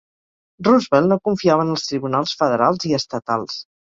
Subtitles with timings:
[0.67, 3.63] Roosevelt no confiava en els tribunals federals i estatals.